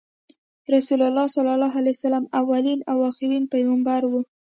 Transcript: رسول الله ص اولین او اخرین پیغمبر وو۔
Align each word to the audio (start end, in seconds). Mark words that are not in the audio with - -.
رسول 0.73 0.99
الله 1.07 1.25
ص 1.35 1.37
اولین 2.39 2.79
او 2.91 2.97
اخرین 3.11 3.43
پیغمبر 3.53 4.01
وو۔ 4.11 4.21